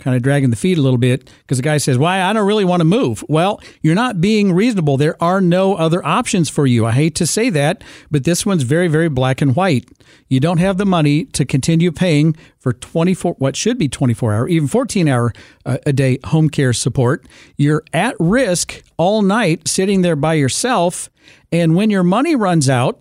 [0.00, 2.46] kind of dragging the feet a little bit because the guy says, Why, I don't
[2.46, 3.22] really want to move.
[3.28, 4.96] Well, you're not being reasonable.
[4.96, 6.86] There are no other options for you.
[6.86, 9.88] I hate to say that, but this one's very, very black and white.
[10.28, 14.48] You don't have the money to continue paying for 24, what should be 24 hour,
[14.48, 15.32] even 14 hour
[15.66, 17.26] uh, a day home care support.
[17.56, 21.10] You're at risk all night sitting there by yourself.
[21.52, 23.00] And when your money runs out,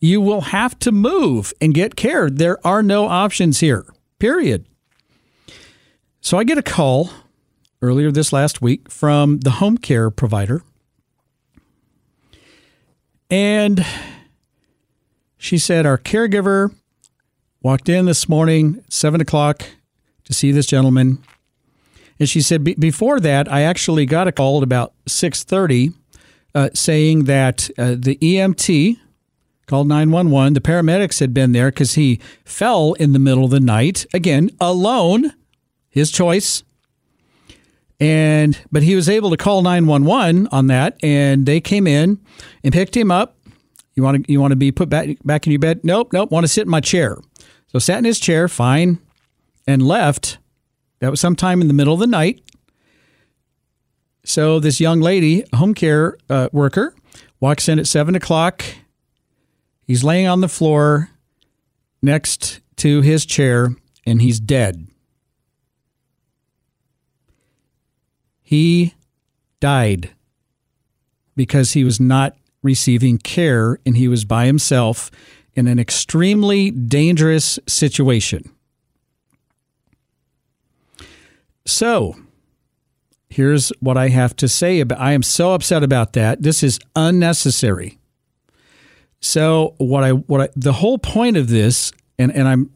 [0.00, 2.28] you will have to move and get care.
[2.28, 3.86] There are no options here,
[4.18, 4.66] period.
[6.24, 7.10] So I get a call
[7.82, 10.62] earlier this last week from the home care provider.
[13.28, 13.84] And
[15.36, 16.72] she said, Our caregiver
[17.60, 19.64] walked in this morning seven o'clock
[20.22, 21.18] to see this gentleman.
[22.20, 25.90] And she said, Before that, I actually got a call at about 630
[26.54, 28.96] uh, saying that uh, the EMT
[29.66, 30.52] called 911.
[30.52, 34.50] The paramedics had been there because he fell in the middle of the night, again,
[34.60, 35.32] alone
[35.92, 36.64] his choice.
[38.00, 42.18] And but he was able to call 911 on that and they came in
[42.64, 43.36] and picked him up.
[43.94, 45.84] You want to you want to be put back back in your bed?
[45.84, 47.18] Nope, nope, want to sit in my chair.
[47.68, 48.98] So sat in his chair, fine,
[49.68, 50.38] and left.
[50.98, 52.42] That was sometime in the middle of the night.
[54.24, 56.94] So this young lady, home care uh, worker,
[57.40, 58.64] walks in at seven o'clock.
[59.86, 61.10] He's laying on the floor
[62.02, 63.74] next to his chair,
[64.06, 64.86] and he's dead.
[68.52, 68.92] He
[69.60, 70.10] died
[71.34, 75.10] because he was not receiving care and he was by himself
[75.54, 78.50] in an extremely dangerous situation.
[81.64, 82.14] So,
[83.30, 86.42] here's what I have to say about I am so upset about that.
[86.42, 87.96] This is unnecessary.
[89.18, 92.70] So, what I what I, the whole point of this and and I'm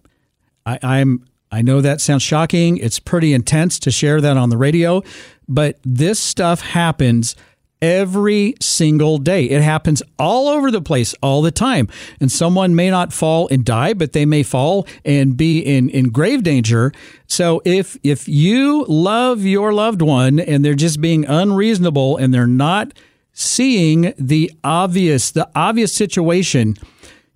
[0.65, 2.77] I, I'm I know that sounds shocking.
[2.79, 5.03] It's pretty intense to share that on the radio,
[5.49, 7.37] but this stuff happens
[7.83, 9.45] every single day.
[9.45, 11.89] It happens all over the place all the time.
[12.21, 16.11] And someone may not fall and die, but they may fall and be in, in
[16.11, 16.93] grave danger.
[17.27, 22.47] So if if you love your loved one and they're just being unreasonable and they're
[22.47, 22.93] not
[23.33, 26.77] seeing the obvious the obvious situation,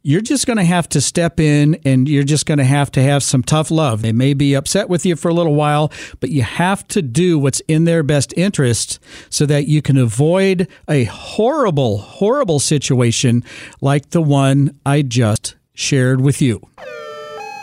[0.03, 3.03] you're just going to have to step in and you're just going to have to
[3.03, 4.03] have some tough love.
[4.03, 7.39] They may be upset with you for a little while, but you have to do
[7.39, 13.45] what's in their best interest so that you can avoid a horrible, horrible situation
[13.81, 16.67] like the one I just shared with you.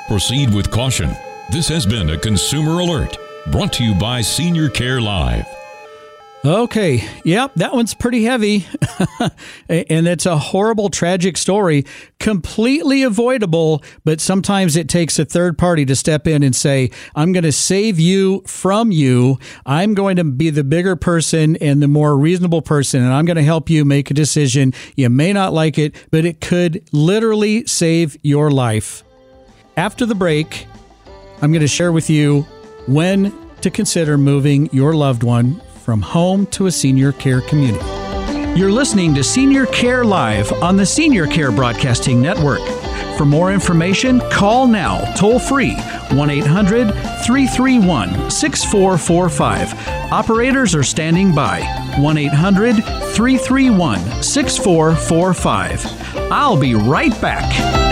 [0.07, 1.11] Proceed with caution.
[1.51, 3.17] This has been a consumer alert
[3.51, 5.56] brought to you by Senior Care Live.
[6.47, 7.05] Okay.
[7.25, 7.55] Yep.
[7.55, 8.65] That one's pretty heavy.
[9.69, 11.83] and it's a horrible, tragic story.
[12.19, 17.33] Completely avoidable, but sometimes it takes a third party to step in and say, I'm
[17.33, 19.39] going to save you from you.
[19.65, 23.35] I'm going to be the bigger person and the more reasonable person, and I'm going
[23.35, 24.73] to help you make a decision.
[24.95, 29.03] You may not like it, but it could literally save your life.
[29.75, 30.65] After the break,
[31.41, 32.43] I'm going to share with you
[32.87, 37.85] when to consider moving your loved one from home to a senior care community.
[38.59, 42.59] You're listening to Senior Care Live on the Senior Care Broadcasting Network.
[43.17, 45.75] For more information, call now toll free
[46.11, 46.91] 1 800
[47.25, 50.11] 331 6445.
[50.11, 51.61] Operators are standing by
[51.99, 55.85] 1 800 331 6445.
[56.33, 57.86] I'll be right back.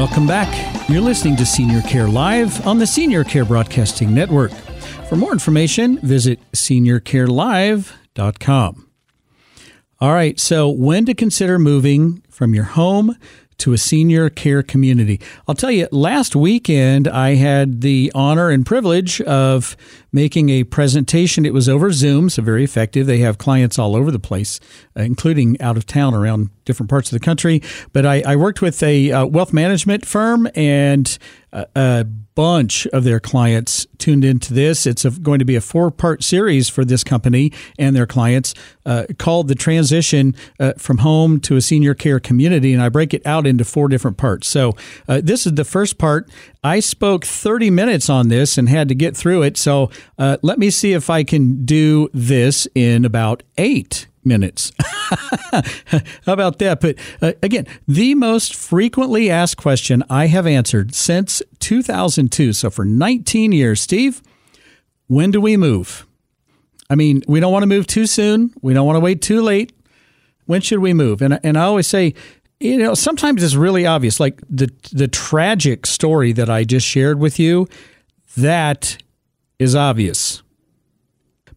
[0.00, 0.88] Welcome back.
[0.88, 4.50] You're listening to Senior Care Live on the Senior Care Broadcasting Network.
[5.10, 8.90] For more information, visit seniorcarelive.com.
[10.00, 13.14] All right, so when to consider moving from your home
[13.58, 15.20] to a senior care community.
[15.46, 19.76] I'll tell you, last weekend I had the honor and privilege of
[20.12, 21.46] making a presentation.
[21.46, 23.06] It was over Zoom, so very effective.
[23.06, 24.60] They have clients all over the place,
[24.96, 27.62] uh, including out of town around different parts of the country.
[27.92, 31.18] But I, I worked with a uh, wealth management firm and
[31.52, 32.06] a, a
[32.40, 34.86] bunch of their clients tuned into this.
[34.86, 38.54] It's a, going to be a four part series for this company and their clients
[38.86, 42.72] uh, called The Transition uh, from Home to a Senior Care Community.
[42.72, 44.48] And I break it out into four different parts.
[44.48, 44.74] So
[45.08, 46.30] uh, this is the first part.
[46.62, 49.56] I spoke 30 minutes on this and had to get through it.
[49.56, 54.72] So uh, let me see if I can do this in about eight minutes.
[54.80, 55.62] How
[56.32, 56.80] about that?
[56.80, 62.52] But uh, again, the most frequently asked question I have answered since 2002.
[62.52, 64.22] So for 19 years, Steve,
[65.06, 66.06] when do we move?
[66.88, 68.52] I mean, we don't want to move too soon.
[68.62, 69.72] We don't want to wait too late.
[70.46, 71.22] When should we move?
[71.22, 72.14] And, and I always say,
[72.58, 74.20] you know, sometimes it's really obvious.
[74.20, 77.66] Like the the tragic story that I just shared with you,
[78.36, 78.98] that
[79.60, 80.42] is obvious.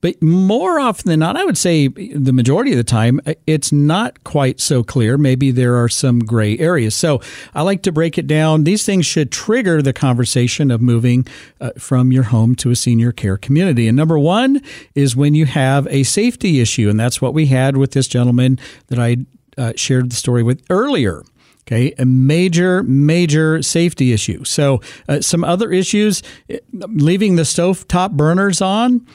[0.01, 4.25] But more often than not, I would say the majority of the time, it's not
[4.25, 5.17] quite so clear.
[5.17, 6.93] Maybe there are some gray areas.
[6.93, 7.21] So
[7.55, 8.65] I like to break it down.
[8.65, 11.25] These things should trigger the conversation of moving
[11.61, 13.87] uh, from your home to a senior care community.
[13.87, 14.61] And number one
[14.93, 16.89] is when you have a safety issue.
[16.89, 19.19] And that's what we had with this gentleman that I
[19.57, 21.23] uh, shared the story with earlier.
[21.65, 24.43] Okay, a major, major safety issue.
[24.43, 29.05] So, uh, some other issues uh, leaving the stove top burners on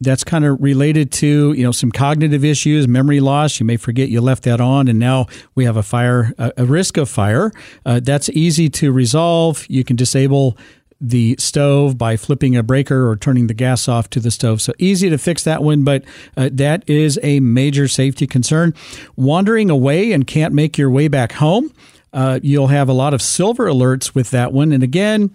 [0.00, 3.60] that's kind of related to you know some cognitive issues, memory loss.
[3.60, 6.96] You may forget you left that on, and now we have a fire, a, risk
[6.96, 7.52] of fire.
[7.84, 9.66] Uh, that's easy to resolve.
[9.68, 10.56] You can disable
[11.00, 14.60] the stove by flipping a breaker or turning the gas off to the stove.
[14.60, 16.04] So easy to fix that one, but
[16.36, 18.74] uh, that is a major safety concern.
[19.16, 21.72] Wandering away and can't make your way back home.
[22.12, 24.72] Uh, you'll have a lot of silver alerts with that one.
[24.72, 25.30] And again,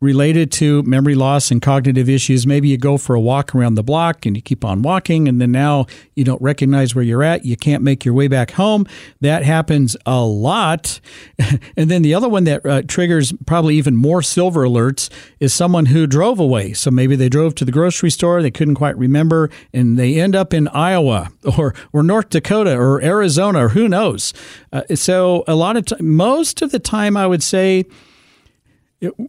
[0.00, 2.46] related to memory loss and cognitive issues.
[2.46, 5.40] Maybe you go for a walk around the block and you keep on walking, and
[5.40, 7.44] then now you don't recognize where you're at.
[7.44, 8.86] You can't make your way back home.
[9.20, 11.00] That happens a lot.
[11.76, 15.86] and then the other one that uh, triggers probably even more silver alerts is someone
[15.86, 16.72] who drove away.
[16.72, 20.34] So maybe they drove to the grocery store, they couldn't quite remember, and they end
[20.34, 24.32] up in Iowa or, or North Dakota or Arizona or who knows.
[24.72, 27.84] Uh, so a lot of time, most of the time, I would say,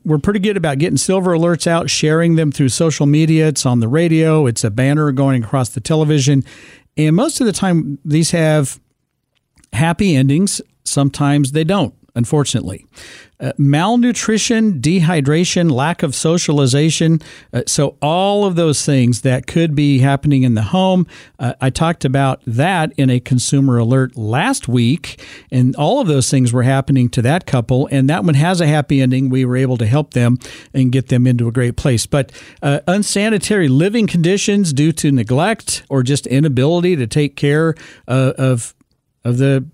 [0.03, 3.47] we're pretty good about getting silver alerts out, sharing them through social media.
[3.47, 6.43] It's on the radio, it's a banner going across the television.
[6.97, 8.79] And most of the time, these have
[9.73, 10.61] happy endings.
[10.83, 12.85] Sometimes they don't, unfortunately
[13.41, 17.19] uh, malnutrition, dehydration, lack of socialization.
[17.51, 21.07] Uh, so, all of those things that could be happening in the home.
[21.39, 26.29] Uh, I talked about that in a consumer alert last week, and all of those
[26.29, 27.89] things were happening to that couple.
[27.91, 29.29] And that one has a happy ending.
[29.29, 30.37] We were able to help them
[30.73, 32.05] and get them into a great place.
[32.05, 32.31] But
[32.61, 37.73] uh, unsanitary living conditions due to neglect or just inability to take care
[38.07, 38.75] uh, of
[39.23, 39.65] of the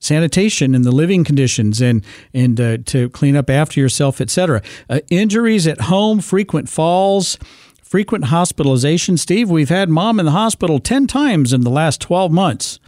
[0.00, 4.62] sanitation and the living conditions and and uh, to clean up after yourself, etc.
[4.88, 7.38] Uh, injuries at home, frequent falls,
[7.82, 9.16] frequent hospitalization.
[9.16, 12.80] Steve, we've had mom in the hospital ten times in the last twelve months.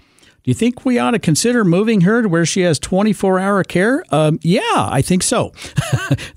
[0.44, 3.62] Do you think we ought to consider moving her to where she has 24 hour
[3.62, 4.02] care?
[4.10, 5.52] Um, yeah, I think so.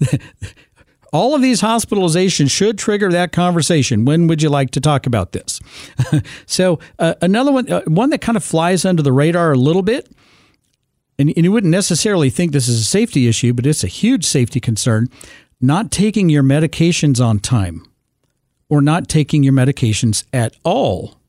[1.12, 4.06] All of these hospitalizations should trigger that conversation.
[4.06, 5.60] When would you like to talk about this?
[6.46, 9.82] so, uh, another one, uh, one that kind of flies under the radar a little
[9.82, 10.08] bit
[11.18, 14.26] and, and you wouldn't necessarily think this is a safety issue, but it's a huge
[14.26, 15.08] safety concern.
[15.62, 17.86] Not taking your medications on time,
[18.70, 21.20] or not taking your medications at all,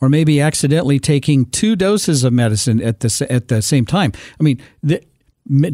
[0.00, 4.12] or maybe accidentally taking two doses of medicine at the at the same time.
[4.40, 5.02] I mean, the,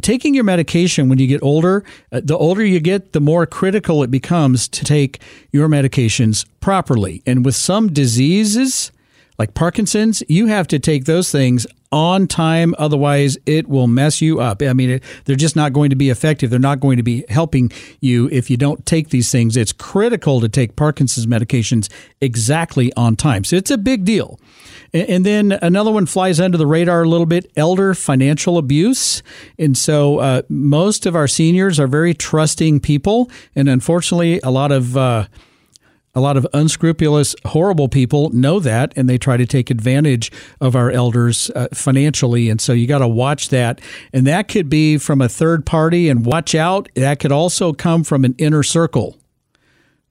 [0.02, 4.02] taking your medication when you get older, uh, the older you get, the more critical
[4.02, 5.22] it becomes to take
[5.52, 7.22] your medications properly.
[7.26, 8.90] And with some diseases,
[9.38, 12.74] like Parkinson's, you have to take those things on time.
[12.78, 14.62] Otherwise, it will mess you up.
[14.62, 16.50] I mean, it, they're just not going to be effective.
[16.50, 17.70] They're not going to be helping
[18.00, 19.56] you if you don't take these things.
[19.56, 23.44] It's critical to take Parkinson's medications exactly on time.
[23.44, 24.38] So it's a big deal.
[24.92, 29.22] And, then another one flies under the radar a little bit elder financial abuse.
[29.56, 33.30] And so uh, most of our seniors are very trusting people.
[33.54, 35.26] And unfortunately, a lot of uh,
[36.14, 40.74] a lot of unscrupulous, horrible people know that, and they try to take advantage of
[40.74, 42.50] our elders uh, financially.
[42.50, 43.80] And so you got to watch that.
[44.12, 46.88] And that could be from a third party, and watch out.
[46.94, 49.16] That could also come from an inner circle.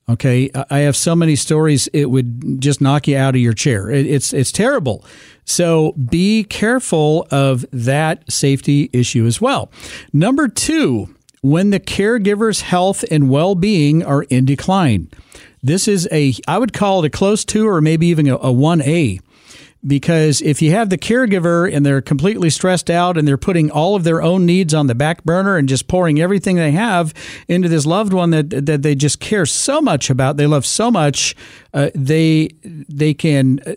[0.07, 3.91] Okay, I have so many stories it would just knock you out of your chair.
[3.91, 5.05] It's it's terrible.
[5.45, 9.71] So be careful of that safety issue as well.
[10.11, 15.09] Number two, when the caregiver's health and well-being are in decline.
[15.61, 18.53] This is a I would call it a close to or maybe even a, a
[18.53, 19.19] 1A
[19.85, 23.95] because if you have the caregiver and they're completely stressed out and they're putting all
[23.95, 27.13] of their own needs on the back burner and just pouring everything they have
[27.47, 30.91] into this loved one that that they just care so much about, they love so
[30.91, 31.35] much,
[31.73, 33.75] uh, they they can uh,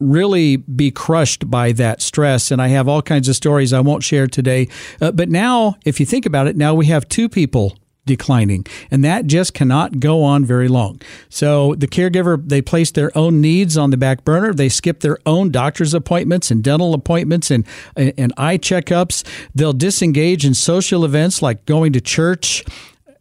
[0.00, 2.50] really be crushed by that stress.
[2.50, 4.68] And I have all kinds of stories I won't share today.
[5.00, 7.76] Uh, but now, if you think about it, now we have two people
[8.08, 8.66] declining.
[8.90, 11.00] And that just cannot go on very long.
[11.28, 14.52] So the caregiver, they place their own needs on the back burner.
[14.52, 19.24] They skip their own doctor's appointments and dental appointments and, and eye checkups.
[19.54, 22.64] They'll disengage in social events like going to church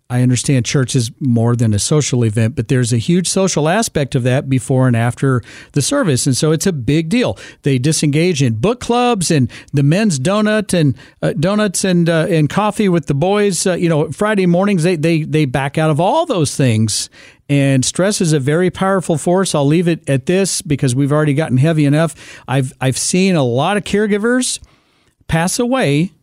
[0.09, 4.15] I understand church is more than a social event, but there's a huge social aspect
[4.15, 5.41] of that before and after
[5.73, 6.25] the service.
[6.25, 7.37] And so it's a big deal.
[7.63, 12.49] They disengage in book clubs and the men's donut and uh, donuts and uh, and
[12.49, 13.67] coffee with the boys.
[13.67, 17.09] Uh, you know, Friday mornings they, they they back out of all those things.
[17.49, 19.55] And stress is a very powerful force.
[19.55, 22.41] I'll leave it at this because we've already gotten heavy enough.
[22.47, 24.59] I've I've seen a lot of caregivers
[25.27, 26.13] pass away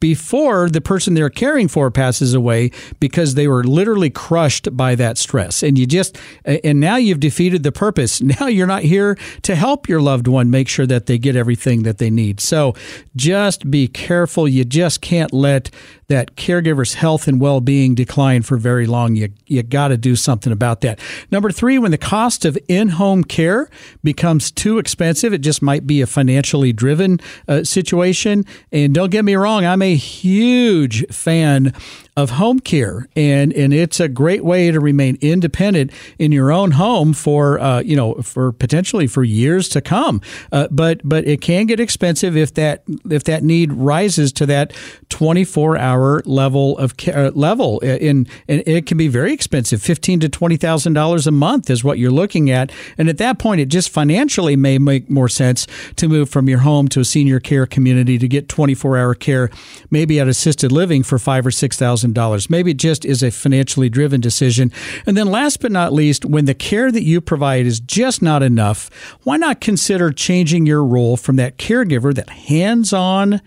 [0.00, 2.70] before the person they're caring for passes away
[3.00, 5.62] because they were literally crushed by that stress.
[5.62, 8.22] And you just, and now you've defeated the purpose.
[8.28, 11.82] Now you're not here to help your loved one make sure that they get everything
[11.84, 12.40] that they need.
[12.40, 12.74] So
[13.16, 14.46] just be careful.
[14.46, 15.70] You just can't let
[16.08, 19.14] that caregiver's health and well-being decline for very long.
[19.14, 20.98] You you got to do something about that.
[21.30, 23.68] Number 3, when the cost of in-home care
[24.02, 28.44] becomes too expensive, it just might be a financially driven uh, situation.
[28.72, 31.74] And don't get me wrong, I'm a huge fan
[32.18, 36.72] of home care, and and it's a great way to remain independent in your own
[36.72, 40.20] home for uh, you know for potentially for years to come.
[40.50, 44.72] Uh, but but it can get expensive if that if that need rises to that
[45.10, 49.80] 24 hour level of care, uh, level, in and it can be very expensive.
[49.80, 53.38] Fifteen to twenty thousand dollars a month is what you're looking at, and at that
[53.38, 57.04] point, it just financially may make more sense to move from your home to a
[57.04, 59.50] senior care community to get 24 hour care,
[59.88, 62.50] maybe at assisted living for five or six thousand $1,000.
[62.50, 64.72] Maybe it just is a financially driven decision.
[65.06, 68.42] And then last but not least, when the care that you provide is just not
[68.42, 68.90] enough,
[69.24, 73.40] why not consider changing your role from that caregiver, that hands on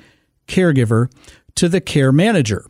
[0.47, 1.12] caregiver,
[1.55, 2.66] to the care manager?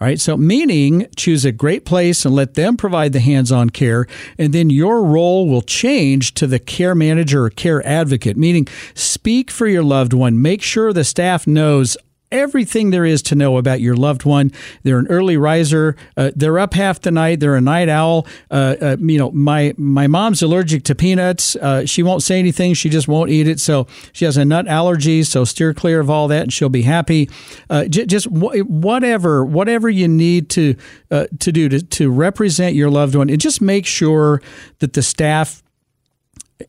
[0.00, 3.70] All right, so meaning choose a great place and let them provide the hands on
[3.70, 4.06] care,
[4.38, 9.50] and then your role will change to the care manager or care advocate, meaning speak
[9.50, 10.40] for your loved one.
[10.40, 11.96] Make sure the staff knows
[12.30, 14.52] everything there is to know about your loved one.
[14.82, 15.96] They're an early riser.
[16.16, 17.40] Uh, they're up half the night.
[17.40, 18.26] They're a night owl.
[18.50, 21.56] Uh, uh, you know, my my mom's allergic to peanuts.
[21.56, 22.74] Uh, she won't say anything.
[22.74, 23.60] She just won't eat it.
[23.60, 25.22] So she has a nut allergy.
[25.22, 27.28] So steer clear of all that, and she'll be happy.
[27.70, 30.76] Uh, j- just whatever whatever you need to
[31.10, 34.42] uh, to do to to represent your loved one, and just make sure
[34.78, 35.62] that the staff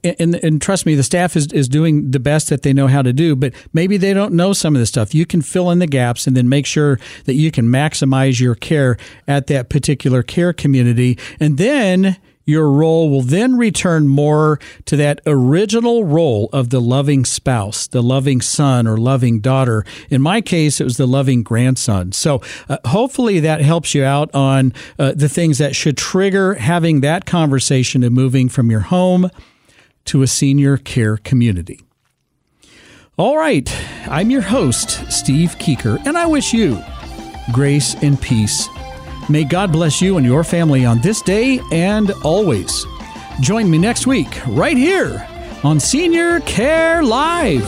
[0.04, 3.02] and, and trust me, the staff is, is doing the best that they know how
[3.02, 5.16] to do, but maybe they don't know some of this stuff.
[5.16, 8.56] You can fill in the gaps and then make sure that you can maximize your
[8.56, 11.18] care at that particular care community.
[11.40, 17.24] And then your role will then return more to that original role of the loving
[17.24, 19.86] spouse, the loving son or loving daughter.
[20.10, 22.12] In my case, it was the loving grandson.
[22.12, 27.02] So uh, hopefully that helps you out on uh, the things that should trigger having
[27.02, 29.30] that conversation and moving from your home
[30.10, 31.82] to a senior care community.
[33.18, 33.70] All right,
[34.07, 36.82] I'm your host, Steve Socek, and I wish you
[37.51, 38.68] grace and peace.
[39.30, 42.86] May God bless you and your family on this day and always.
[43.41, 45.28] Join me next week, right here
[45.64, 47.68] on Senior Care Live.